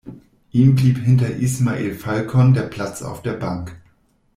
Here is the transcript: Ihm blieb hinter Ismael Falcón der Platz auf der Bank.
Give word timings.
Ihm 0.51 0.73
blieb 0.73 0.97
hinter 0.97 1.27
Ismael 1.29 1.93
Falcón 1.93 2.55
der 2.55 2.63
Platz 2.63 3.03
auf 3.03 3.21
der 3.21 3.33
Bank. 3.33 3.79